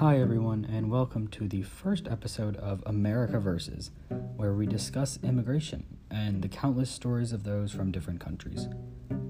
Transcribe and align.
Hi, 0.00 0.20
everyone, 0.20 0.66
and 0.70 0.90
welcome 0.90 1.26
to 1.28 1.48
the 1.48 1.62
first 1.62 2.06
episode 2.06 2.58
of 2.58 2.82
America 2.84 3.40
Versus, 3.40 3.92
where 4.36 4.52
we 4.52 4.66
discuss 4.66 5.18
immigration 5.22 5.86
and 6.10 6.42
the 6.42 6.48
countless 6.48 6.90
stories 6.90 7.32
of 7.32 7.44
those 7.44 7.72
from 7.72 7.92
different 7.92 8.20
countries. 8.20 8.68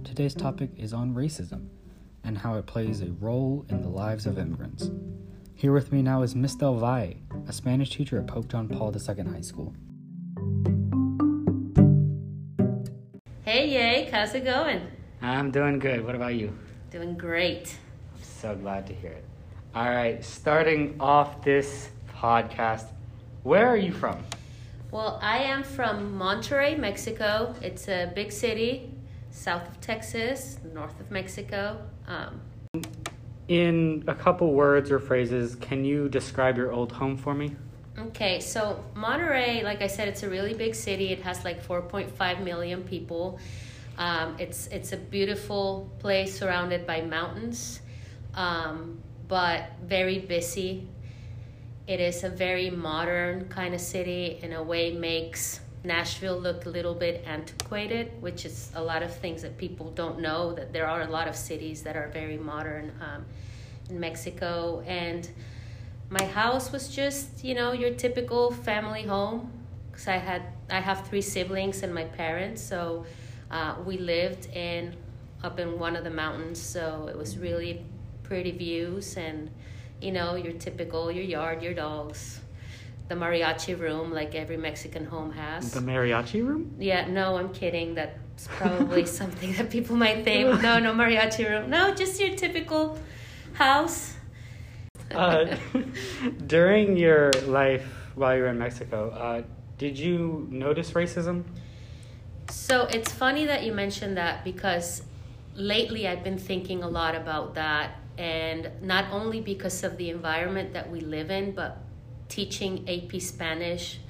Today's 0.02 0.34
topic 0.34 0.70
is 0.76 0.92
on 0.92 1.14
racism 1.14 1.68
and 2.24 2.38
how 2.38 2.56
it 2.56 2.66
plays 2.66 3.00
a 3.00 3.12
role 3.20 3.64
in 3.68 3.80
the 3.80 3.88
lives 3.88 4.26
of 4.26 4.40
immigrants. 4.40 4.90
Here 5.54 5.72
with 5.72 5.92
me 5.92 6.02
now 6.02 6.22
is 6.22 6.34
Miss 6.34 6.56
Del 6.56 6.74
Valle, 6.74 7.14
a 7.46 7.52
Spanish 7.52 7.90
teacher 7.90 8.18
at 8.18 8.26
Pope 8.26 8.48
John 8.48 8.68
Paul 8.68 8.92
II 8.92 9.24
High 9.24 9.42
School. 9.42 9.72
Hey, 13.44 13.70
yay, 13.70 14.10
how's 14.10 14.34
it 14.34 14.44
going? 14.44 14.80
I'm 15.22 15.52
doing 15.52 15.78
good. 15.78 16.04
What 16.04 16.16
about 16.16 16.34
you? 16.34 16.52
Doing 16.90 17.16
great. 17.16 17.78
I'm 18.16 18.22
so 18.24 18.56
glad 18.56 18.88
to 18.88 18.92
hear 18.92 19.12
it. 19.12 19.24
All 19.76 19.90
right, 19.90 20.24
starting 20.24 20.96
off 21.00 21.42
this 21.44 21.90
podcast, 22.18 22.86
where 23.42 23.66
are 23.68 23.76
you 23.76 23.92
from? 23.92 24.16
Well, 24.90 25.18
I 25.20 25.36
am 25.42 25.62
from 25.64 26.18
Monterrey, 26.18 26.78
Mexico. 26.78 27.54
It's 27.60 27.86
a 27.86 28.10
big 28.14 28.32
city, 28.32 28.90
south 29.30 29.68
of 29.68 29.78
Texas, 29.82 30.58
north 30.72 30.98
of 30.98 31.10
Mexico. 31.10 31.78
Um, 32.08 32.40
In 33.48 34.02
a 34.06 34.14
couple 34.14 34.54
words 34.54 34.90
or 34.90 34.98
phrases, 34.98 35.56
can 35.56 35.84
you 35.84 36.08
describe 36.08 36.56
your 36.56 36.72
old 36.72 36.90
home 36.92 37.18
for 37.18 37.34
me? 37.34 37.54
okay, 37.98 38.40
so 38.40 38.82
Monterrey, 38.94 39.62
like 39.62 39.82
I 39.82 39.88
said, 39.88 40.08
it's 40.08 40.22
a 40.22 40.30
really 40.30 40.54
big 40.54 40.74
city. 40.74 41.12
It 41.12 41.20
has 41.20 41.44
like 41.44 41.62
4.5 41.62 42.42
million 42.42 42.82
people. 42.82 43.38
Um, 43.98 44.36
it's 44.38 44.68
it's 44.68 44.92
a 44.92 44.96
beautiful 44.96 45.90
place 45.98 46.38
surrounded 46.38 46.86
by 46.86 47.02
mountains, 47.02 47.80
um, 48.34 49.02
but 49.28 49.70
very 49.82 50.18
busy. 50.18 50.86
It 51.86 52.00
is 52.00 52.24
a 52.24 52.28
very 52.28 52.70
modern 52.70 53.48
kind 53.48 53.74
of 53.74 53.80
city. 53.80 54.38
In 54.42 54.52
a 54.52 54.62
way, 54.62 54.92
makes 54.92 55.60
Nashville 55.84 56.38
look 56.38 56.66
a 56.66 56.68
little 56.68 56.94
bit 56.94 57.24
antiquated, 57.26 58.10
which 58.20 58.44
is 58.44 58.70
a 58.74 58.82
lot 58.82 59.02
of 59.02 59.14
things 59.14 59.42
that 59.42 59.56
people 59.56 59.90
don't 59.92 60.20
know. 60.20 60.52
That 60.52 60.72
there 60.72 60.86
are 60.86 61.02
a 61.02 61.08
lot 61.08 61.28
of 61.28 61.36
cities 61.36 61.82
that 61.82 61.96
are 61.96 62.08
very 62.08 62.36
modern 62.36 62.92
um, 63.00 63.24
in 63.88 64.00
Mexico, 64.00 64.82
and 64.86 65.28
my 66.10 66.24
house 66.24 66.72
was 66.72 66.88
just 66.88 67.44
you 67.44 67.54
know 67.54 67.72
your 67.72 67.90
typical 67.90 68.50
family 68.50 69.02
home 69.02 69.50
because 69.90 70.08
I 70.08 70.16
had 70.16 70.42
I 70.70 70.80
have 70.80 71.06
three 71.06 71.22
siblings 71.22 71.82
and 71.82 71.94
my 71.94 72.04
parents, 72.04 72.62
so 72.62 73.06
uh, 73.50 73.76
we 73.84 73.98
lived 73.98 74.46
in 74.54 74.94
up 75.44 75.60
in 75.60 75.78
one 75.78 75.94
of 75.94 76.02
the 76.02 76.10
mountains, 76.10 76.60
so 76.60 77.08
it 77.08 77.16
was 77.16 77.38
really 77.38 77.84
pretty 78.26 78.52
views 78.52 79.16
and 79.16 79.50
you 80.00 80.12
know 80.12 80.34
your 80.34 80.52
typical 80.52 81.10
your 81.10 81.24
yard, 81.24 81.62
your 81.62 81.74
dogs, 81.74 82.40
the 83.08 83.14
mariachi 83.14 83.78
room 83.78 84.12
like 84.12 84.34
every 84.34 84.56
Mexican 84.56 85.04
home 85.04 85.32
has. 85.32 85.72
The 85.72 85.80
mariachi 85.80 86.44
room? 86.46 86.74
Yeah, 86.78 87.06
no, 87.06 87.36
I'm 87.36 87.52
kidding. 87.52 87.94
That's 87.94 88.48
probably 88.48 89.06
something 89.20 89.52
that 89.54 89.70
people 89.70 89.96
might 89.96 90.24
think. 90.24 90.60
No, 90.60 90.78
no 90.78 90.92
mariachi 90.92 91.48
room. 91.48 91.70
No, 91.70 91.94
just 91.94 92.20
your 92.20 92.34
typical 92.36 92.98
house. 93.54 94.14
Uh, 95.14 95.56
during 96.46 96.96
your 96.96 97.30
life 97.46 97.86
while 98.16 98.34
you 98.34 98.42
were 98.42 98.48
in 98.48 98.58
Mexico, 98.58 99.10
uh, 99.10 99.42
did 99.78 99.98
you 99.98 100.46
notice 100.50 100.90
racism? 100.92 101.44
So 102.50 102.82
it's 102.86 103.12
funny 103.12 103.44
that 103.46 103.64
you 103.64 103.72
mentioned 103.72 104.16
that 104.16 104.42
because 104.44 105.02
lately 105.54 106.06
I've 106.08 106.24
been 106.24 106.38
thinking 106.38 106.82
a 106.82 106.88
lot 106.88 107.14
about 107.14 107.54
that, 107.54 107.98
and 108.18 108.70
not 108.82 109.12
only 109.12 109.40
because 109.40 109.84
of 109.84 109.96
the 109.96 110.10
environment 110.10 110.72
that 110.72 110.90
we 110.90 111.00
live 111.00 111.30
in, 111.30 111.52
but 111.52 111.78
teaching 112.28 112.88
AP 112.88 113.20
Spanish. 113.20 114.00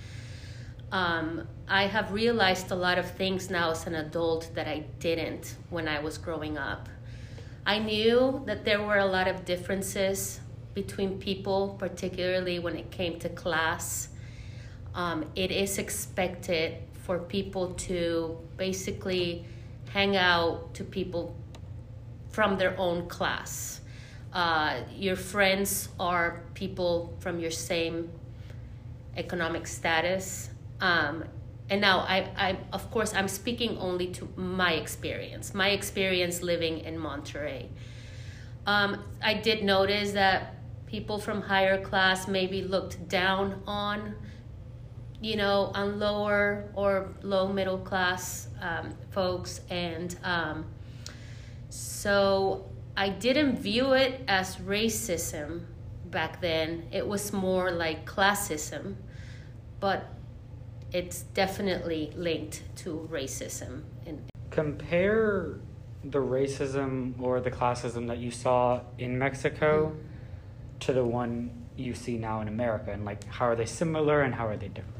Um, 0.93 1.49
I 1.69 1.87
have 1.87 2.12
realized 2.12 2.71
a 2.71 2.77
lot 2.77 2.99
of 2.99 3.11
things 3.11 3.50
now 3.50 3.72
as 3.72 3.87
an 3.87 3.97
adult 3.97 4.55
that 4.55 4.69
I 4.69 4.84
didn't 5.00 5.56
when 5.71 5.89
I 5.89 5.99
was 6.00 6.16
growing 6.16 6.56
up. 6.56 6.89
I 7.66 7.81
knew 7.81 8.43
that 8.47 8.65
there 8.65 8.81
were 8.81 8.99
a 8.99 9.06
lot 9.06 9.27
of 9.27 9.45
differences 9.45 10.41
between 10.75 11.19
people, 11.19 11.77
particularly 11.78 12.61
when 12.61 12.77
it 12.77 12.93
came 12.93 13.19
to 13.19 13.28
class. 13.28 14.09
Um, 14.95 15.25
it 15.34 15.50
is 15.50 15.78
expected 15.78 16.77
for 16.93 17.19
people 17.19 17.75
to 17.75 18.39
basically 18.56 19.45
hang 19.93 20.16
out 20.16 20.75
to 20.75 20.84
people 20.84 21.34
from 22.31 22.56
their 22.59 22.78
own 22.78 23.09
class. 23.09 23.81
Uh, 24.33 24.81
your 24.95 25.17
friends 25.17 25.89
are 25.99 26.43
people 26.55 27.17
from 27.21 27.41
your 27.41 27.51
same 27.51 28.11
economic 29.17 29.67
status. 29.67 30.51
Um, 30.81 31.25
and 31.69 31.81
now, 31.81 32.01
I, 32.01 32.29
I, 32.37 32.59
of 32.73 32.91
course, 32.91 33.15
I'm 33.15 33.29
speaking 33.29 33.79
only 33.79 34.09
to 34.09 34.29
my 34.37 34.75
experience, 34.75 35.55
my 35.55 35.71
experience 35.71 36.43
living 36.43 36.81
in 36.81 36.97
Monterrey. 36.99 37.67
Um, 38.67 39.03
I 39.23 39.35
did 39.35 39.65
notice 39.65 40.13
that 40.13 40.55
people 40.87 41.19
from 41.19 41.43
higher 41.43 41.81
class 41.83 42.29
maybe 42.29 42.63
looked 42.63 43.09
down 43.09 43.63
on 43.67 44.15
you 45.21 45.37
know, 45.37 45.71
on 45.75 45.99
lower 45.99 46.71
or 46.75 47.09
low 47.23 47.49
middle 47.49 47.79
class 47.79 48.49
um, 48.61 48.95
folks. 49.11 49.61
And 49.71 50.15
um, 50.23 50.67
so 51.71 52.67
I 52.99 53.11
didn't 53.11 53.59
view 53.59 53.93
it 53.93 54.23
as 54.27 54.57
racism 54.57 55.67
back 56.07 56.41
then. 56.41 56.89
It 56.91 57.07
was 57.07 57.31
more 57.31 57.71
like 57.71 58.07
classism, 58.07 58.95
but 59.81 60.07
it's 60.93 61.23
definitely 61.23 62.12
linked 62.17 62.62
to 62.77 63.07
racism. 63.12 63.83
In- 64.07 64.25
Compare 64.51 65.59
the 66.05 66.19
racism 66.19 67.21
or 67.21 67.41
the 67.41 67.51
classism 67.51 68.07
that 68.07 68.17
you 68.17 68.31
saw 68.31 68.81
in 68.97 69.19
Mexico 69.19 69.95
to 70.81 70.93
the 70.95 71.05
one 71.05 71.51
you 71.77 71.93
see 71.95 72.17
now 72.17 72.41
in 72.41 72.49
America, 72.49 72.93
and 72.93 73.05
like 73.05 73.25
how 73.27 73.45
are 73.45 73.57
they 73.57 73.67
similar 73.67 74.23
and 74.23 74.34
how 74.34 74.47
are 74.47 74.57
they 74.57 74.69
different? 74.69 74.95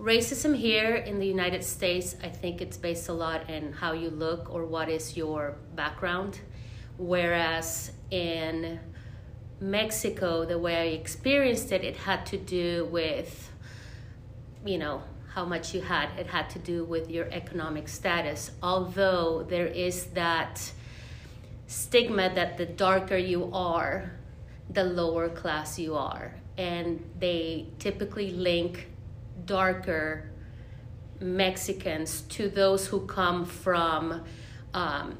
Racism 0.00 0.56
here 0.56 0.96
in 0.96 1.20
the 1.20 1.26
United 1.26 1.62
States, 1.62 2.16
I 2.24 2.28
think 2.28 2.60
it's 2.60 2.78
based 2.78 3.08
a 3.08 3.12
lot 3.12 3.48
in 3.48 3.74
how 3.74 3.92
you 3.92 4.10
look 4.10 4.52
or 4.52 4.64
what 4.64 4.88
is 4.88 5.16
your 5.16 5.56
background. 5.76 6.40
Whereas 7.00 7.92
in 8.10 8.78
Mexico, 9.58 10.44
the 10.44 10.58
way 10.58 10.76
I 10.76 10.94
experienced 10.94 11.72
it, 11.72 11.82
it 11.82 11.96
had 11.96 12.26
to 12.26 12.36
do 12.36 12.84
with, 12.92 13.50
you 14.66 14.76
know, 14.76 15.02
how 15.32 15.46
much 15.46 15.72
you 15.74 15.80
had. 15.80 16.10
It 16.18 16.26
had 16.26 16.50
to 16.50 16.58
do 16.58 16.84
with 16.84 17.10
your 17.10 17.26
economic 17.30 17.88
status. 17.88 18.50
Although 18.62 19.46
there 19.48 19.66
is 19.66 20.08
that 20.12 20.72
stigma 21.66 22.34
that 22.34 22.58
the 22.58 22.66
darker 22.66 23.16
you 23.16 23.50
are, 23.54 24.12
the 24.68 24.84
lower 24.84 25.30
class 25.30 25.78
you 25.78 25.94
are. 25.94 26.34
And 26.58 27.02
they 27.18 27.68
typically 27.78 28.32
link 28.32 28.88
darker 29.46 30.30
Mexicans 31.18 32.20
to 32.22 32.50
those 32.50 32.88
who 32.88 33.06
come 33.06 33.46
from 33.46 34.22
um, 34.74 35.16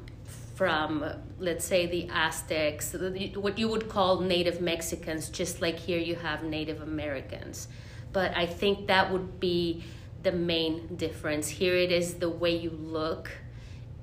from 0.61 1.03
let's 1.39 1.65
say 1.65 1.87
the 1.87 2.07
Aztecs, 2.13 2.93
what 3.33 3.57
you 3.57 3.67
would 3.67 3.89
call 3.89 4.19
Native 4.19 4.61
Mexicans, 4.61 5.27
just 5.27 5.59
like 5.59 5.79
here 5.79 5.97
you 5.97 6.13
have 6.13 6.43
Native 6.43 6.83
Americans. 6.83 7.67
But 8.13 8.37
I 8.37 8.45
think 8.45 8.85
that 8.85 9.11
would 9.11 9.39
be 9.39 9.83
the 10.21 10.31
main 10.31 10.97
difference. 10.97 11.49
Here 11.49 11.75
it 11.75 11.91
is 11.91 12.13
the 12.25 12.29
way 12.29 12.55
you 12.55 12.69
look, 12.69 13.31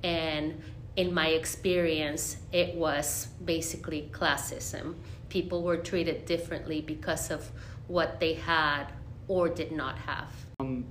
and 0.03 0.61
in 0.97 1.13
my 1.13 1.27
experience, 1.27 2.35
it 2.51 2.75
was 2.75 3.29
basically 3.45 4.09
classism. 4.11 4.95
People 5.29 5.63
were 5.63 5.77
treated 5.77 6.25
differently 6.25 6.81
because 6.81 7.31
of 7.31 7.49
what 7.87 8.19
they 8.19 8.33
had 8.33 8.87
or 9.29 9.47
did 9.47 9.71
not 9.71 9.97
have. 9.99 10.33
Um, 10.59 10.83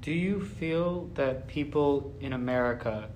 do 0.00 0.10
you 0.10 0.44
feel 0.44 1.08
that 1.14 1.46
people 1.46 2.12
in 2.18 2.32
America 2.32 3.08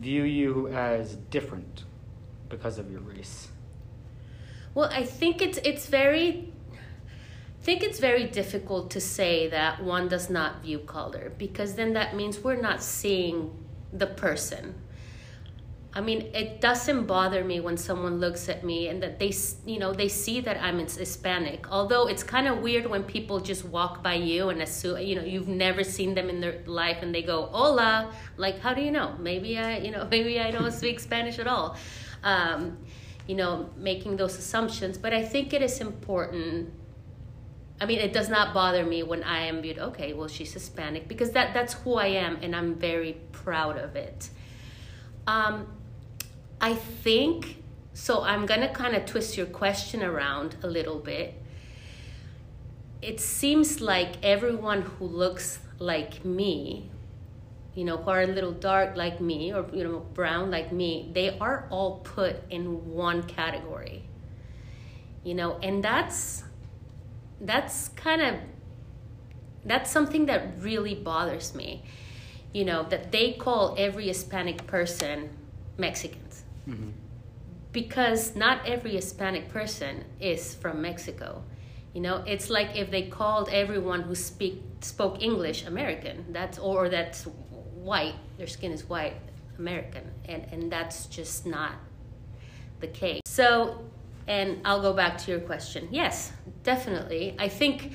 view 0.00 0.24
you 0.24 0.68
as 0.68 1.16
different 1.30 1.84
because 2.48 2.78
of 2.78 2.90
your 2.90 3.00
race? 3.00 3.48
Well, 4.74 4.90
I 4.92 5.04
think 5.04 5.40
it's 5.40 5.58
it's 5.58 5.86
very 5.86 6.52
I 6.72 7.64
think 7.66 7.82
it's 7.82 7.98
very 7.98 8.24
difficult 8.24 8.90
to 8.92 9.00
say 9.00 9.48
that 9.48 9.82
one 9.82 10.08
does 10.08 10.30
not 10.30 10.62
view 10.62 10.78
color 10.80 11.32
because 11.36 11.74
then 11.74 11.94
that 11.94 12.14
means 12.14 12.38
we're 12.44 12.60
not 12.60 12.82
seeing 12.82 13.50
the 13.92 14.06
person. 14.06 14.74
I 15.96 16.02
mean, 16.02 16.30
it 16.34 16.60
doesn't 16.60 17.06
bother 17.06 17.42
me 17.42 17.60
when 17.60 17.78
someone 17.78 18.20
looks 18.20 18.50
at 18.50 18.62
me 18.62 18.88
and 18.88 19.02
that 19.02 19.18
they, 19.18 19.32
you 19.64 19.78
know, 19.78 19.94
they 19.94 20.08
see 20.08 20.42
that 20.42 20.62
I'm 20.62 20.78
Hispanic. 20.78 21.72
Although 21.72 22.06
it's 22.06 22.22
kind 22.22 22.46
of 22.46 22.58
weird 22.58 22.86
when 22.86 23.02
people 23.02 23.40
just 23.40 23.64
walk 23.64 24.02
by 24.02 24.12
you 24.12 24.50
and 24.50 24.60
assume, 24.60 24.98
you 25.00 25.14
know, 25.14 25.24
you've 25.24 25.48
never 25.48 25.82
seen 25.82 26.14
them 26.14 26.28
in 26.28 26.42
their 26.42 26.60
life 26.66 26.98
and 27.00 27.14
they 27.14 27.22
go, 27.22 27.46
"Hola," 27.46 28.12
like, 28.36 28.58
how 28.60 28.74
do 28.74 28.82
you 28.82 28.90
know? 28.90 29.16
Maybe 29.18 29.56
I, 29.56 29.78
you 29.78 29.90
know, 29.90 30.06
maybe 30.10 30.38
I 30.38 30.50
don't 30.50 30.70
speak 30.70 31.00
Spanish 31.00 31.38
at 31.38 31.46
all. 31.46 31.78
Um, 32.22 32.76
you 33.26 33.34
know, 33.34 33.70
making 33.78 34.18
those 34.18 34.36
assumptions. 34.36 34.98
But 34.98 35.14
I 35.14 35.24
think 35.24 35.54
it 35.54 35.62
is 35.62 35.80
important. 35.80 36.74
I 37.80 37.86
mean, 37.86 38.00
it 38.00 38.12
does 38.12 38.28
not 38.28 38.52
bother 38.52 38.84
me 38.84 39.02
when 39.02 39.22
I 39.22 39.46
am 39.46 39.62
viewed. 39.62 39.78
Okay, 39.78 40.12
well, 40.12 40.28
she's 40.28 40.52
Hispanic 40.52 41.08
because 41.08 41.30
that 41.30 41.54
that's 41.54 41.72
who 41.72 41.94
I 41.94 42.08
am, 42.08 42.36
and 42.42 42.54
I'm 42.54 42.74
very 42.74 43.16
proud 43.32 43.78
of 43.78 43.96
it. 43.96 44.28
Um, 45.26 45.66
I 46.60 46.74
think 46.74 47.62
so. 47.92 48.22
I'm 48.22 48.46
gonna 48.46 48.72
kind 48.72 48.94
of 48.96 49.06
twist 49.06 49.36
your 49.36 49.46
question 49.46 50.02
around 50.02 50.56
a 50.62 50.66
little 50.66 50.98
bit. 50.98 51.34
It 53.02 53.20
seems 53.20 53.80
like 53.80 54.24
everyone 54.24 54.82
who 54.82 55.06
looks 55.06 55.60
like 55.78 56.24
me 56.24 56.90
you 57.76 57.84
know, 57.84 57.98
who 57.98 58.10
are 58.10 58.22
a 58.22 58.26
little 58.26 58.52
dark 58.52 58.96
like 58.96 59.20
me 59.20 59.52
or, 59.52 59.66
you 59.72 59.84
know, 59.84 59.98
brown 60.14 60.50
like 60.50 60.72
me, 60.72 61.10
they 61.12 61.38
are 61.38 61.66
all 61.70 61.98
put 61.98 62.36
in 62.48 62.90
one 62.92 63.22
category. 63.22 64.02
You 65.22 65.34
know, 65.34 65.58
and 65.62 65.84
that's, 65.84 66.42
that's 67.38 67.88
kind 67.88 68.22
of, 68.22 68.36
that's 69.64 69.90
something 69.90 70.24
that 70.26 70.54
really 70.60 70.94
bothers 70.94 71.54
me. 71.54 71.84
You 72.54 72.64
know, 72.64 72.84
that 72.84 73.12
they 73.12 73.32
call 73.34 73.74
every 73.78 74.06
Hispanic 74.08 74.66
person 74.66 75.28
Mexicans. 75.76 76.44
Mm-hmm. 76.68 76.90
Because 77.72 78.34
not 78.34 78.66
every 78.66 78.92
Hispanic 78.92 79.48
person 79.48 80.04
is 80.20 80.54
from 80.54 80.80
Mexico. 80.80 81.42
You 81.92 82.00
know, 82.00 82.22
it's 82.26 82.50
like 82.50 82.76
if 82.76 82.90
they 82.90 83.02
called 83.08 83.48
everyone 83.50 84.02
who 84.02 84.14
speak 84.14 84.62
spoke 84.80 85.22
English 85.22 85.66
American. 85.66 86.26
That's 86.30 86.58
or 86.58 86.88
that's 86.88 87.24
white, 87.74 88.14
their 88.38 88.46
skin 88.46 88.72
is 88.72 88.88
white, 88.88 89.14
American, 89.58 90.10
and, 90.26 90.46
and 90.52 90.72
that's 90.72 91.06
just 91.06 91.46
not 91.46 91.72
the 92.80 92.88
case. 92.88 93.20
So, 93.26 93.84
and 94.26 94.60
I'll 94.64 94.82
go 94.82 94.92
back 94.92 95.18
to 95.18 95.30
your 95.30 95.40
question. 95.40 95.88
Yes, 95.90 96.32
definitely. 96.62 97.36
I 97.38 97.48
think 97.48 97.92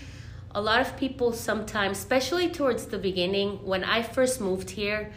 a 0.51 0.62
lot 0.62 0.81
of 0.81 0.97
people 0.97 1.33
sometimes, 1.33 1.97
especially 1.97 2.50
towards 2.50 2.85
the 2.85 2.97
beginning, 2.97 3.63
when 3.65 3.83
I 3.83 4.01
first 4.01 4.41
moved 4.41 4.71
here, 4.71 5.12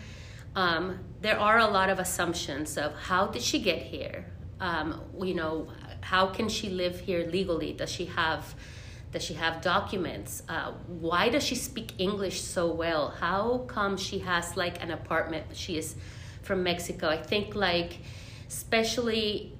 um, 0.56 1.00
there 1.20 1.38
are 1.38 1.58
a 1.58 1.66
lot 1.66 1.88
of 1.90 1.98
assumptions 1.98 2.76
of 2.76 2.94
how 2.94 3.26
did 3.26 3.42
she 3.42 3.60
get 3.60 3.78
here? 3.78 4.26
Um, 4.60 5.00
you 5.20 5.34
know, 5.34 5.68
how 6.00 6.26
can 6.26 6.48
she 6.48 6.70
live 6.70 7.00
here 7.00 7.26
legally? 7.26 7.72
Does 7.72 7.90
she 7.90 8.06
have 8.06 8.54
does 9.10 9.22
she 9.22 9.34
have 9.34 9.62
documents? 9.62 10.42
Uh, 10.48 10.72
why 10.88 11.28
does 11.28 11.44
she 11.44 11.54
speak 11.54 11.92
English 11.98 12.40
so 12.40 12.72
well? 12.72 13.10
How 13.10 13.58
come 13.68 13.96
she 13.96 14.18
has 14.18 14.56
like 14.56 14.82
an 14.82 14.90
apartment? 14.90 15.46
She 15.52 15.78
is 15.78 15.94
from 16.42 16.64
Mexico. 16.64 17.08
I 17.08 17.22
think 17.22 17.54
like, 17.54 18.00
especially, 18.48 19.56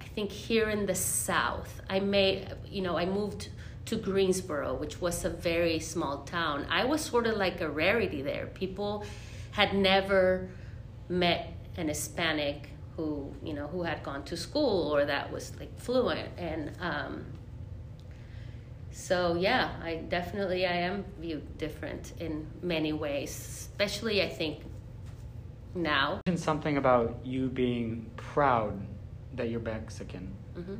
I 0.00 0.04
think 0.04 0.30
here 0.32 0.70
in 0.70 0.86
the 0.86 0.94
South, 0.94 1.82
I 1.90 2.00
may, 2.00 2.48
you 2.66 2.80
know, 2.80 2.96
I 2.96 3.04
moved 3.04 3.50
to 3.84 3.96
Greensboro, 3.96 4.72
which 4.72 5.02
was 5.02 5.22
a 5.26 5.30
very 5.30 5.78
small 5.78 6.24
town. 6.24 6.66
I 6.70 6.86
was 6.86 7.02
sort 7.02 7.26
of 7.26 7.36
like 7.36 7.60
a 7.60 7.68
rarity 7.68 8.22
there. 8.22 8.46
People 8.46 9.04
had 9.52 9.74
never 9.74 10.48
met 11.08 11.52
an 11.76 11.88
Hispanic 11.88 12.70
who, 12.96 13.34
you 13.42 13.54
know, 13.54 13.66
who 13.68 13.82
had 13.82 14.02
gone 14.02 14.24
to 14.24 14.36
school 14.36 14.94
or 14.94 15.04
that 15.04 15.32
was 15.32 15.56
like 15.58 15.78
fluent. 15.78 16.28
And, 16.38 16.72
um, 16.80 17.24
so 18.90 19.34
yeah 19.34 19.70
i 19.82 19.94
definitely 19.94 20.66
i 20.66 20.72
am 20.72 21.04
viewed 21.20 21.58
different 21.58 22.12
in 22.18 22.46
many 22.62 22.92
ways 22.92 23.30
especially 23.30 24.22
i 24.22 24.28
think 24.28 24.58
now 25.74 26.20
something 26.34 26.76
about 26.76 27.18
you 27.24 27.48
being 27.48 28.10
proud 28.16 28.80
that 29.34 29.48
you're 29.48 29.60
mexican 29.60 30.34
mm-hmm. 30.56 30.74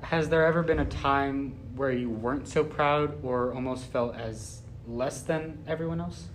has 0.00 0.28
there 0.28 0.46
ever 0.46 0.62
been 0.62 0.78
a 0.78 0.84
time 0.86 1.54
where 1.74 1.90
you 1.90 2.08
weren't 2.08 2.46
so 2.46 2.62
proud 2.62 3.12
or 3.24 3.52
almost 3.52 3.84
felt 3.86 4.14
as 4.14 4.62
less 4.86 5.22
than 5.22 5.58
everyone 5.66 6.00
else 6.00 6.28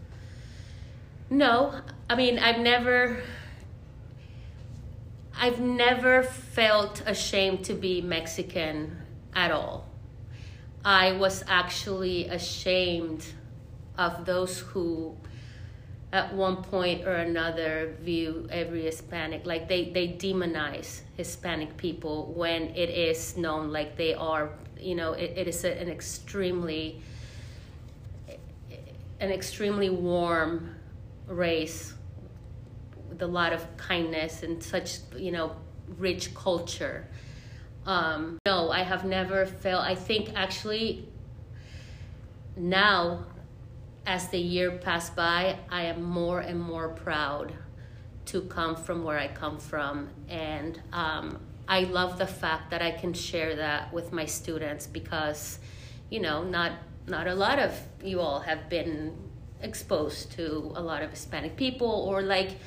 no 1.31 1.73
i 2.07 2.15
mean 2.15 2.37
i've 2.37 2.59
never 2.59 3.23
i've 5.35 5.59
never 5.59 6.21
felt 6.21 7.01
ashamed 7.07 7.65
to 7.65 7.73
be 7.73 8.01
mexican 8.01 9.01
at 9.33 9.51
all. 9.51 9.87
I 10.83 11.13
was 11.13 11.43
actually 11.47 12.27
ashamed 12.27 13.25
of 13.97 14.25
those 14.25 14.59
who 14.59 15.15
at 16.11 16.33
one 16.33 16.57
point 16.57 17.07
or 17.07 17.13
another 17.13 17.95
view 18.01 18.47
every 18.51 18.83
Hispanic 18.83 19.45
like 19.45 19.69
they 19.69 19.91
they 19.91 20.09
demonize 20.09 21.01
Hispanic 21.15 21.77
people 21.77 22.33
when 22.35 22.63
it 22.75 22.89
is 22.89 23.37
known 23.37 23.71
like 23.71 23.95
they 23.95 24.13
are 24.13 24.49
you 24.77 24.95
know 24.95 25.13
it, 25.13 25.33
it 25.37 25.47
is 25.47 25.63
an 25.63 25.87
extremely 25.87 27.01
an 29.21 29.31
extremely 29.31 29.89
warm 29.89 30.75
race 31.27 31.93
with 33.09 33.21
a 33.21 33.27
lot 33.27 33.53
of 33.53 33.65
kindness 33.77 34.43
and 34.43 34.63
such 34.63 34.99
you 35.17 35.31
know 35.31 35.55
rich 35.97 36.33
culture 36.33 37.07
um, 37.85 38.37
no, 38.45 38.69
I 38.69 38.83
have 38.83 39.05
never 39.05 39.45
felt. 39.45 39.83
I 39.83 39.95
think 39.95 40.31
actually 40.35 41.07
now, 42.55 43.25
as 44.05 44.27
the 44.29 44.37
year 44.37 44.71
passed 44.71 45.15
by, 45.15 45.57
I 45.69 45.83
am 45.83 46.03
more 46.03 46.39
and 46.41 46.59
more 46.59 46.89
proud 46.89 47.53
to 48.25 48.41
come 48.41 48.75
from 48.75 49.03
where 49.03 49.17
I 49.17 49.27
come 49.27 49.57
from, 49.57 50.09
and 50.29 50.79
um, 50.93 51.39
I 51.67 51.81
love 51.81 52.19
the 52.19 52.27
fact 52.27 52.69
that 52.71 52.81
I 52.81 52.91
can 52.91 53.13
share 53.13 53.55
that 53.55 53.91
with 53.91 54.11
my 54.11 54.25
students 54.25 54.85
because, 54.85 55.59
you 56.09 56.19
know, 56.19 56.43
not 56.43 56.73
not 57.07 57.27
a 57.27 57.33
lot 57.33 57.57
of 57.57 57.73
you 58.03 58.19
all 58.19 58.41
have 58.41 58.69
been 58.69 59.17
exposed 59.63 60.31
to 60.33 60.71
a 60.75 60.81
lot 60.81 61.03
of 61.03 61.09
Hispanic 61.11 61.55
people 61.55 61.89
or 61.89 62.21
like 62.21 62.57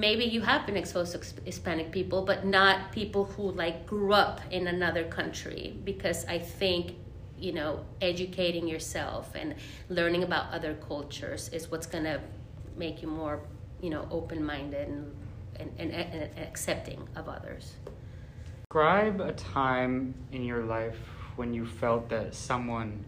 maybe 0.00 0.24
you 0.24 0.40
have 0.40 0.64
been 0.66 0.76
exposed 0.76 1.12
to 1.12 1.42
Hispanic 1.44 1.92
people, 1.92 2.22
but 2.22 2.44
not 2.46 2.90
people 2.90 3.26
who 3.26 3.52
like 3.52 3.86
grew 3.86 4.12
up 4.12 4.40
in 4.50 4.66
another 4.66 5.04
country. 5.04 5.76
Because 5.84 6.24
I 6.26 6.38
think, 6.38 6.94
you 7.38 7.52
know, 7.52 7.84
educating 8.00 8.66
yourself 8.66 9.34
and 9.34 9.54
learning 9.88 10.22
about 10.22 10.52
other 10.52 10.74
cultures 10.74 11.50
is 11.50 11.70
what's 11.70 11.86
to 11.86 12.20
make 12.76 13.02
you 13.02 13.08
more, 13.08 13.40
you 13.82 13.90
know, 13.90 14.08
open 14.10 14.42
minded 14.42 14.88
and, 14.88 15.14
and, 15.56 15.70
and, 15.78 15.92
and 15.92 16.38
accepting 16.38 17.06
of 17.14 17.28
others. 17.28 17.74
Describe 18.70 19.20
a 19.20 19.32
time 19.32 20.14
in 20.32 20.44
your 20.44 20.64
life 20.64 20.98
when 21.36 21.52
you 21.52 21.66
felt 21.66 22.08
that 22.08 22.34
someone 22.34 23.04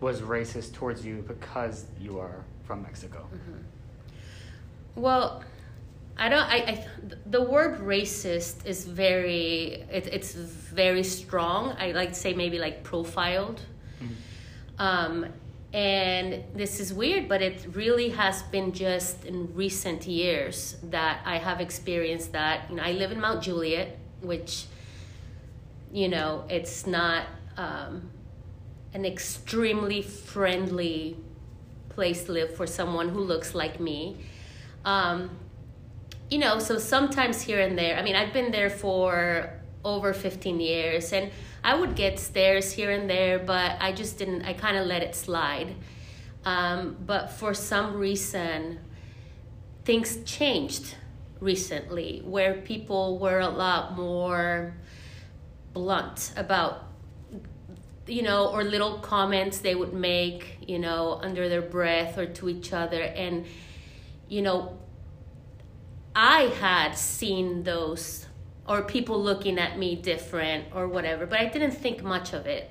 was 0.00 0.20
racist 0.20 0.72
towards 0.72 1.06
you 1.06 1.24
because 1.28 1.86
you 2.00 2.18
are 2.18 2.44
from 2.64 2.82
Mexico. 2.82 3.28
Mm-hmm. 3.32 5.00
Well, 5.00 5.42
I 6.16 6.28
don't. 6.28 6.42
I, 6.42 6.56
I 6.56 6.86
the 7.26 7.42
word 7.42 7.80
racist 7.80 8.66
is 8.66 8.86
very. 8.86 9.84
It, 9.90 10.06
it's 10.12 10.34
very 10.34 11.02
strong. 11.02 11.74
I 11.78 11.92
like 11.92 12.10
to 12.10 12.18
say 12.18 12.34
maybe 12.34 12.58
like 12.58 12.82
profiled. 12.84 13.60
Mm-hmm. 14.00 14.14
Um, 14.78 15.26
and 15.72 16.44
this 16.54 16.78
is 16.78 16.94
weird, 16.94 17.28
but 17.28 17.42
it 17.42 17.66
really 17.72 18.10
has 18.10 18.44
been 18.44 18.72
just 18.72 19.24
in 19.24 19.52
recent 19.56 20.06
years 20.06 20.76
that 20.84 21.20
I 21.24 21.38
have 21.38 21.60
experienced 21.60 22.30
that. 22.30 22.70
You 22.70 22.76
know, 22.76 22.84
I 22.84 22.92
live 22.92 23.10
in 23.10 23.20
Mount 23.20 23.42
Juliet, 23.42 23.98
which, 24.20 24.66
you 25.92 26.08
know, 26.08 26.44
it's 26.48 26.86
not 26.86 27.26
um, 27.56 28.08
an 28.92 29.04
extremely 29.04 30.00
friendly 30.00 31.16
place 31.94 32.24
to 32.24 32.32
live 32.32 32.54
for 32.54 32.66
someone 32.66 33.08
who 33.08 33.20
looks 33.20 33.54
like 33.54 33.80
me. 33.80 34.16
Um, 34.84 35.30
you 36.30 36.38
know, 36.38 36.58
so 36.58 36.78
sometimes 36.78 37.42
here 37.42 37.60
and 37.60 37.78
there, 37.78 37.96
I 37.96 38.02
mean, 38.02 38.16
I've 38.16 38.32
been 38.32 38.50
there 38.50 38.70
for 38.70 39.50
over 39.84 40.12
15 40.12 40.60
years 40.60 41.12
and 41.12 41.30
I 41.62 41.78
would 41.78 41.94
get 41.94 42.18
stares 42.18 42.72
here 42.72 42.90
and 42.90 43.08
there, 43.08 43.38
but 43.38 43.76
I 43.80 43.92
just 43.92 44.18
didn't, 44.18 44.42
I 44.42 44.52
kind 44.54 44.76
of 44.76 44.86
let 44.86 45.02
it 45.02 45.14
slide. 45.14 45.74
Um, 46.44 46.96
but 47.06 47.30
for 47.30 47.54
some 47.54 47.94
reason, 47.96 48.80
things 49.84 50.22
changed 50.24 50.96
recently 51.40 52.22
where 52.24 52.54
people 52.54 53.18
were 53.18 53.40
a 53.40 53.48
lot 53.48 53.96
more 53.96 54.74
blunt 55.72 56.32
about 56.36 56.83
you 58.06 58.22
know 58.22 58.48
or 58.48 58.64
little 58.64 58.98
comments 58.98 59.58
they 59.58 59.74
would 59.74 59.94
make 59.94 60.58
you 60.66 60.78
know 60.78 61.18
under 61.22 61.48
their 61.48 61.62
breath 61.62 62.18
or 62.18 62.26
to 62.26 62.48
each 62.48 62.72
other 62.72 63.00
and 63.00 63.46
you 64.28 64.42
know 64.42 64.78
I 66.14 66.42
had 66.60 66.96
seen 66.96 67.64
those 67.64 68.26
or 68.66 68.82
people 68.82 69.20
looking 69.20 69.58
at 69.58 69.78
me 69.78 69.96
different 69.96 70.66
or 70.74 70.88
whatever, 70.88 71.26
but 71.26 71.40
I 71.40 71.46
didn't 71.46 71.72
think 71.72 72.02
much 72.02 72.32
of 72.32 72.46
it. 72.46 72.70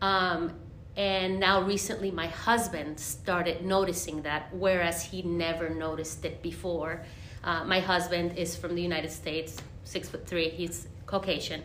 Um, 0.00 0.54
and 0.96 1.38
now 1.38 1.62
recently, 1.62 2.10
my 2.10 2.28
husband 2.28 2.98
started 2.98 3.64
noticing 3.64 4.22
that, 4.22 4.54
whereas 4.54 5.04
he 5.04 5.22
never 5.22 5.68
noticed 5.68 6.24
it 6.24 6.42
before. 6.42 7.04
Uh, 7.44 7.64
my 7.64 7.80
husband 7.80 8.36
is 8.38 8.56
from 8.56 8.74
the 8.74 8.82
United 8.82 9.10
States, 9.10 9.58
six 9.84 10.08
foot 10.08 10.26
three. 10.26 10.48
He's 10.48 10.88
Caucasian, 11.06 11.62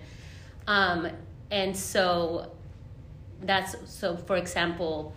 um, 0.68 1.10
and 1.50 1.76
so 1.76 2.52
that's 3.44 3.76
so. 3.86 4.18
For 4.18 4.36
example, 4.36 5.16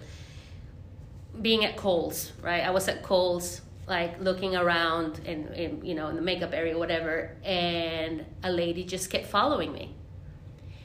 being 1.40 1.64
at 1.64 1.76
Kohl's, 1.76 2.32
right? 2.42 2.62
I 2.62 2.70
was 2.70 2.88
at 2.88 3.02
Kohl's, 3.02 3.60
like 3.86 4.20
looking 4.20 4.56
around 4.56 5.20
and, 5.26 5.86
you 5.86 5.94
know 5.94 6.08
in 6.08 6.16
the 6.16 6.22
makeup 6.22 6.52
area, 6.52 6.76
whatever, 6.76 7.36
and 7.44 8.24
a 8.42 8.50
lady 8.50 8.84
just 8.84 9.10
kept 9.10 9.26
following 9.26 9.72
me. 9.72 9.94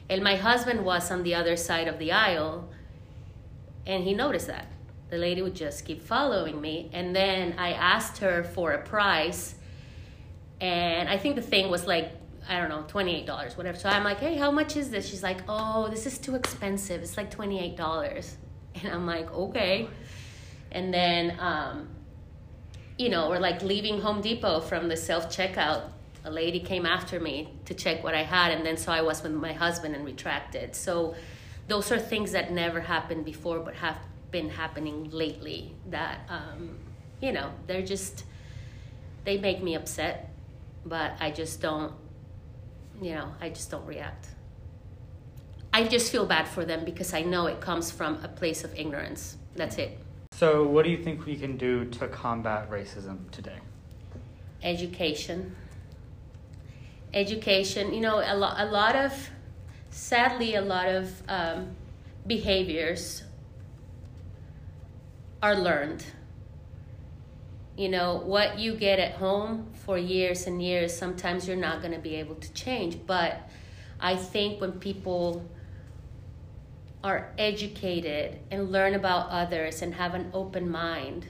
And 0.08 0.22
my 0.22 0.36
husband 0.36 0.84
was 0.84 1.10
on 1.10 1.22
the 1.22 1.34
other 1.34 1.56
side 1.56 1.88
of 1.88 1.98
the 1.98 2.12
aisle, 2.12 2.68
and 3.86 4.04
he 4.04 4.14
noticed 4.14 4.46
that 4.46 4.66
the 5.10 5.16
lady 5.16 5.42
would 5.42 5.54
just 5.54 5.84
keep 5.84 6.02
following 6.02 6.60
me. 6.60 6.90
And 6.92 7.14
then 7.14 7.54
I 7.58 7.72
asked 7.72 8.18
her 8.18 8.44
for 8.44 8.72
a 8.72 8.82
price, 8.82 9.54
and 10.60 11.08
I 11.08 11.16
think 11.18 11.36
the 11.36 11.42
thing 11.42 11.70
was 11.70 11.86
like 11.86 12.12
I 12.48 12.58
don't 12.58 12.68
know, 12.68 12.84
$28, 12.88 13.56
whatever. 13.56 13.78
So 13.78 13.88
I'm 13.88 14.04
like, 14.04 14.18
hey, 14.18 14.36
how 14.36 14.50
much 14.50 14.76
is 14.76 14.90
this? 14.90 15.08
She's 15.08 15.22
like, 15.22 15.38
oh, 15.48 15.88
this 15.88 16.06
is 16.06 16.18
too 16.18 16.34
expensive. 16.34 17.02
It's 17.02 17.16
like 17.16 17.34
$28. 17.34 18.34
And 18.74 18.90
I'm 18.90 19.04
like, 19.04 19.30
okay. 19.34 19.86
And 20.70 20.94
then, 20.94 21.38
um, 21.38 21.90
you 22.96 23.10
know, 23.10 23.28
we're 23.28 23.38
like 23.38 23.62
leaving 23.62 24.00
Home 24.00 24.22
Depot 24.22 24.60
from 24.60 24.88
the 24.88 24.96
self 24.96 25.28
checkout. 25.28 25.90
A 26.24 26.30
lady 26.30 26.58
came 26.58 26.86
after 26.86 27.20
me 27.20 27.52
to 27.66 27.74
check 27.74 28.02
what 28.02 28.14
I 28.14 28.22
had. 28.22 28.52
And 28.52 28.64
then 28.64 28.78
so 28.78 28.90
I 28.90 29.02
was 29.02 29.22
with 29.22 29.32
my 29.32 29.52
husband 29.52 29.94
and 29.94 30.06
retracted. 30.06 30.74
So 30.74 31.14
those 31.68 31.92
are 31.92 31.98
things 31.98 32.32
that 32.32 32.50
never 32.50 32.80
happened 32.80 33.26
before, 33.26 33.60
but 33.60 33.74
have 33.74 33.98
been 34.30 34.48
happening 34.48 35.10
lately 35.10 35.74
that, 35.90 36.20
um, 36.28 36.78
you 37.20 37.32
know, 37.32 37.52
they're 37.66 37.82
just, 37.82 38.24
they 39.24 39.36
make 39.36 39.62
me 39.62 39.74
upset, 39.74 40.30
but 40.84 41.12
I 41.20 41.30
just 41.30 41.60
don't 41.60 41.92
you 43.02 43.14
know, 43.14 43.32
I 43.40 43.48
just 43.48 43.70
don't 43.70 43.86
react. 43.86 44.28
I 45.72 45.84
just 45.84 46.12
feel 46.12 46.26
bad 46.26 46.46
for 46.46 46.64
them 46.64 46.84
because 46.84 47.14
I 47.14 47.22
know 47.22 47.46
it 47.46 47.60
comes 47.60 47.90
from 47.90 48.22
a 48.22 48.28
place 48.28 48.62
of 48.62 48.78
ignorance. 48.78 49.36
That's 49.56 49.78
it. 49.78 49.98
So, 50.32 50.66
what 50.66 50.84
do 50.84 50.90
you 50.90 51.02
think 51.02 51.26
we 51.26 51.36
can 51.36 51.56
do 51.56 51.84
to 51.86 52.08
combat 52.08 52.70
racism 52.70 53.30
today? 53.30 53.58
Education. 54.62 55.54
Education. 57.12 57.92
You 57.92 58.00
know, 58.00 58.20
a 58.24 58.36
lot, 58.36 58.60
a 58.60 58.66
lot 58.66 58.96
of, 58.96 59.30
sadly, 59.90 60.54
a 60.54 60.62
lot 60.62 60.88
of 60.88 61.22
um, 61.28 61.76
behaviors 62.26 63.24
are 65.42 65.56
learned. 65.56 66.04
You 67.76 67.88
know, 67.88 68.16
what 68.16 68.58
you 68.58 68.74
get 68.74 68.98
at 68.98 69.12
home 69.12 69.70
for 69.84 69.96
years 69.96 70.46
and 70.46 70.62
years, 70.62 70.94
sometimes 70.96 71.48
you're 71.48 71.56
not 71.56 71.80
going 71.80 71.94
to 71.94 72.00
be 72.00 72.16
able 72.16 72.34
to 72.34 72.52
change. 72.52 72.98
But 73.06 73.48
I 73.98 74.16
think 74.16 74.60
when 74.60 74.72
people 74.72 75.48
are 77.02 77.32
educated 77.38 78.38
and 78.50 78.70
learn 78.70 78.94
about 78.94 79.30
others 79.30 79.82
and 79.82 79.94
have 79.94 80.14
an 80.14 80.30
open 80.34 80.70
mind, 80.70 81.26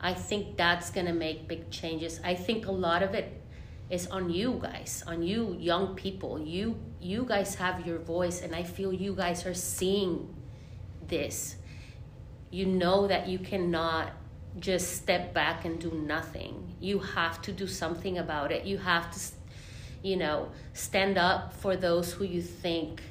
I 0.00 0.14
think 0.14 0.56
that's 0.56 0.90
going 0.90 1.06
to 1.06 1.12
make 1.12 1.48
big 1.48 1.70
changes. 1.70 2.20
I 2.24 2.34
think 2.34 2.66
a 2.66 2.72
lot 2.72 3.02
of 3.02 3.14
it 3.14 3.40
is 3.90 4.06
on 4.06 4.30
you 4.30 4.58
guys, 4.62 5.02
on 5.06 5.22
you 5.22 5.56
young 5.58 5.94
people. 5.96 6.40
You 6.40 6.76
you 7.00 7.24
guys 7.24 7.56
have 7.56 7.86
your 7.86 7.98
voice 7.98 8.40
and 8.40 8.54
I 8.54 8.62
feel 8.62 8.92
you 8.92 9.14
guys 9.14 9.44
are 9.46 9.54
seeing 9.54 10.34
this. 11.08 11.56
You 12.50 12.66
know 12.66 13.08
that 13.08 13.28
you 13.28 13.38
cannot 13.38 14.12
just 14.58 14.96
step 14.96 15.32
back 15.32 15.64
and 15.64 15.78
do 15.78 15.90
nothing. 15.90 16.74
You 16.80 16.98
have 16.98 17.40
to 17.42 17.52
do 17.52 17.66
something 17.66 18.18
about 18.18 18.50
it. 18.50 18.64
You 18.64 18.78
have 18.78 19.10
to, 19.12 19.20
you 20.02 20.16
know, 20.16 20.50
stand 20.72 21.18
up 21.18 21.52
for 21.54 21.76
those 21.76 22.12
who 22.12 22.24
you 22.24 22.42
think 22.42 23.02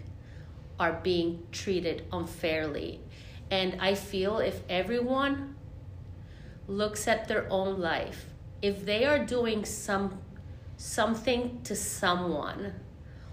are 0.80 1.00
being 1.04 1.48
treated 1.52 2.04
unfairly. 2.12 3.00
And 3.52 3.78
I 3.80 3.96
feel 3.96 4.40
if 4.40 4.62
everyone 4.70 5.56
looks 6.68 7.08
at 7.08 7.28
their 7.28 7.48
own 7.50 7.80
life, 7.80 8.28
if 8.62 8.86
they 8.86 9.06
are 9.06 9.26
doing 9.26 9.66
some 9.66 10.20
something 10.78 11.60
to 11.64 11.76
someone 11.76 12.74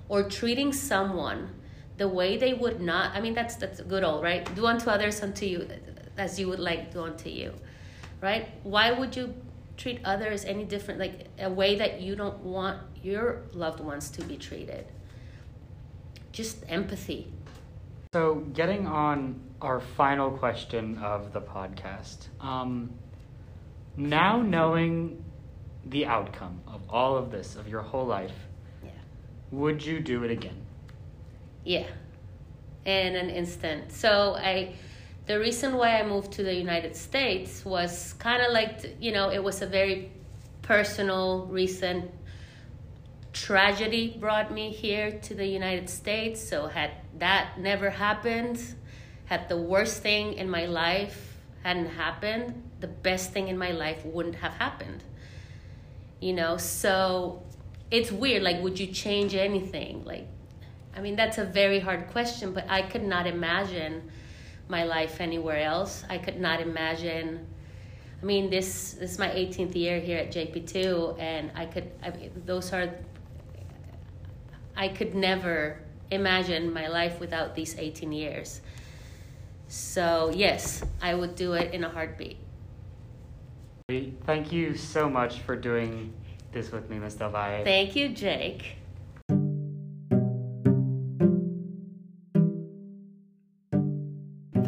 or 0.08 0.24
treating 0.24 0.72
someone 0.72 1.48
the 1.96 2.08
way 2.08 2.36
they 2.36 2.52
would 2.52 2.80
not 2.80 3.14
I 3.14 3.20
mean 3.20 3.34
that's 3.34 3.54
that's 3.54 3.80
good 3.82 4.02
old 4.02 4.24
right 4.24 4.52
do 4.56 4.66
unto 4.66 4.90
others 4.90 5.22
unto 5.22 5.46
you 5.46 5.68
as 6.18 6.40
you 6.40 6.48
would 6.48 6.58
like 6.58 6.92
do 6.92 7.04
unto 7.04 7.28
you 7.28 7.54
right? 8.20 8.48
Why 8.62 8.92
would 8.92 9.16
you 9.16 9.34
treat 9.76 10.00
others 10.04 10.44
any 10.44 10.64
different, 10.64 11.00
like 11.00 11.28
a 11.38 11.50
way 11.50 11.76
that 11.76 12.00
you 12.00 12.16
don't 12.16 12.38
want 12.40 12.80
your 13.02 13.42
loved 13.52 13.80
ones 13.80 14.10
to 14.10 14.22
be 14.22 14.36
treated? 14.36 14.86
Just 16.32 16.64
empathy. 16.68 17.32
So, 18.12 18.36
getting 18.54 18.86
on 18.86 19.40
our 19.60 19.80
final 19.80 20.30
question 20.30 20.98
of 20.98 21.32
the 21.32 21.40
podcast, 21.40 22.28
um, 22.40 22.90
now 23.96 24.40
knowing 24.40 25.22
the 25.86 26.06
outcome 26.06 26.60
of 26.66 26.80
all 26.88 27.16
of 27.16 27.30
this, 27.30 27.56
of 27.56 27.68
your 27.68 27.82
whole 27.82 28.06
life, 28.06 28.34
yeah. 28.82 28.90
would 29.50 29.84
you 29.84 30.00
do 30.00 30.24
it 30.24 30.30
again? 30.30 30.56
Yeah, 31.64 31.86
in 32.84 33.16
an 33.16 33.28
instant. 33.28 33.92
So, 33.92 34.34
I 34.36 34.74
the 35.26 35.38
reason 35.38 35.76
why 35.76 35.98
I 35.98 36.06
moved 36.06 36.32
to 36.32 36.42
the 36.42 36.54
United 36.54 36.96
States 36.96 37.64
was 37.64 38.14
kind 38.14 38.42
of 38.42 38.52
like, 38.52 38.96
you 39.00 39.12
know, 39.12 39.30
it 39.30 39.42
was 39.42 39.60
a 39.60 39.66
very 39.66 40.10
personal, 40.62 41.46
recent 41.46 42.10
tragedy 43.32 44.16
brought 44.18 44.52
me 44.52 44.70
here 44.70 45.10
to 45.22 45.34
the 45.34 45.46
United 45.46 45.90
States. 45.90 46.40
So, 46.40 46.68
had 46.68 46.92
that 47.18 47.58
never 47.58 47.90
happened, 47.90 48.62
had 49.26 49.48
the 49.48 49.56
worst 49.56 50.02
thing 50.02 50.34
in 50.34 50.48
my 50.48 50.66
life 50.66 51.36
hadn't 51.62 51.90
happened, 51.90 52.62
the 52.80 52.86
best 52.86 53.32
thing 53.32 53.48
in 53.48 53.58
my 53.58 53.72
life 53.72 54.04
wouldn't 54.04 54.36
have 54.36 54.52
happened. 54.52 55.02
You 56.20 56.32
know, 56.32 56.56
so 56.56 57.42
it's 57.90 58.12
weird. 58.12 58.44
Like, 58.44 58.62
would 58.62 58.78
you 58.78 58.86
change 58.86 59.34
anything? 59.34 60.04
Like, 60.04 60.28
I 60.96 61.00
mean, 61.00 61.16
that's 61.16 61.38
a 61.38 61.44
very 61.44 61.80
hard 61.80 62.06
question, 62.08 62.52
but 62.52 62.64
I 62.68 62.82
could 62.82 63.02
not 63.02 63.26
imagine 63.26 64.10
my 64.68 64.84
life 64.84 65.20
anywhere 65.20 65.60
else. 65.60 66.04
I 66.08 66.18
could 66.18 66.40
not 66.40 66.60
imagine. 66.60 67.46
I 68.22 68.24
mean, 68.24 68.50
this, 68.50 68.92
this 68.92 69.12
is 69.12 69.18
my 69.18 69.28
18th 69.28 69.74
year 69.74 70.00
here 70.00 70.18
at 70.18 70.32
JP2, 70.32 71.20
and 71.20 71.50
I 71.54 71.66
could, 71.66 71.90
I 72.02 72.10
mean, 72.10 72.30
those 72.46 72.72
are, 72.72 72.90
I 74.76 74.88
could 74.88 75.14
never 75.14 75.80
imagine 76.10 76.72
my 76.72 76.88
life 76.88 77.20
without 77.20 77.54
these 77.54 77.76
18 77.78 78.12
years. 78.12 78.60
So, 79.68 80.32
yes, 80.34 80.82
I 81.02 81.14
would 81.14 81.34
do 81.34 81.54
it 81.54 81.74
in 81.74 81.84
a 81.84 81.88
heartbeat. 81.88 82.38
Thank 84.24 84.50
you 84.50 84.74
so 84.74 85.08
much 85.08 85.40
for 85.40 85.56
doing 85.56 86.12
this 86.52 86.72
with 86.72 86.88
me, 86.88 86.98
Ms. 86.98 87.14
Del 87.14 87.30
Valle. 87.30 87.64
Thank 87.64 87.94
you, 87.94 88.08
Jake. 88.08 88.76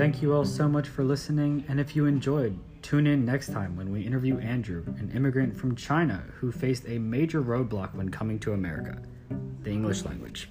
Thank 0.08 0.22
you 0.22 0.32
all 0.32 0.46
so 0.46 0.66
much 0.66 0.88
for 0.88 1.04
listening, 1.04 1.66
and 1.68 1.78
if 1.78 1.94
you 1.94 2.06
enjoyed, 2.06 2.58
tune 2.80 3.06
in 3.06 3.26
next 3.26 3.52
time 3.52 3.76
when 3.76 3.92
we 3.92 4.00
interview 4.00 4.38
Andrew, 4.38 4.82
an 4.96 5.12
immigrant 5.14 5.54
from 5.54 5.76
China 5.76 6.24
who 6.36 6.50
faced 6.50 6.84
a 6.86 6.98
major 6.98 7.42
roadblock 7.42 7.94
when 7.94 8.08
coming 8.08 8.38
to 8.38 8.54
America 8.54 9.02
the 9.62 9.70
English 9.70 10.06
language. 10.06 10.48